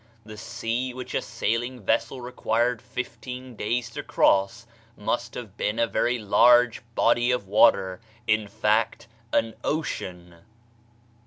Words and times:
The 0.25 0.35
sea 0.35 0.95
which 0.95 1.13
a 1.13 1.21
sailing 1.21 1.81
vessel 1.85 2.21
required 2.21 2.81
fifteen 2.81 3.55
days 3.55 3.87
to 3.91 4.01
cross 4.01 4.65
must 4.97 5.35
have 5.35 5.55
been 5.57 5.77
a 5.77 5.85
very 5.85 6.17
large 6.17 6.81
body 6.95 7.29
of 7.29 7.45
water; 7.47 8.01
in 8.25 8.47
fact, 8.47 9.05
an 9.31 9.53
ocean. 9.63 10.37